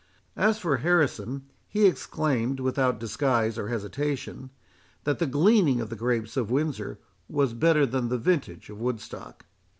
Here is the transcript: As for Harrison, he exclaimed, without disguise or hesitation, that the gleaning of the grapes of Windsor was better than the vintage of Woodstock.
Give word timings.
As 0.35 0.57
for 0.57 0.77
Harrison, 0.77 1.43
he 1.67 1.85
exclaimed, 1.85 2.59
without 2.59 2.99
disguise 2.99 3.55
or 3.59 3.67
hesitation, 3.67 4.49
that 5.03 5.19
the 5.19 5.27
gleaning 5.27 5.79
of 5.79 5.91
the 5.91 5.95
grapes 5.95 6.35
of 6.35 6.49
Windsor 6.49 6.97
was 7.29 7.53
better 7.53 7.85
than 7.85 8.09
the 8.09 8.17
vintage 8.17 8.71
of 8.71 8.79
Woodstock. 8.79 9.45